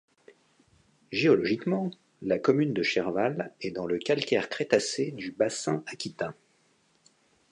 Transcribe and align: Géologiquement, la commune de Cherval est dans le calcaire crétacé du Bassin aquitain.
Géologiquement, 1.11 1.91
la 2.23 2.39
commune 2.39 2.73
de 2.73 2.81
Cherval 2.81 3.53
est 3.61 3.69
dans 3.69 3.85
le 3.85 3.99
calcaire 3.99 4.49
crétacé 4.49 5.11
du 5.11 5.31
Bassin 5.31 5.83
aquitain. 5.85 6.33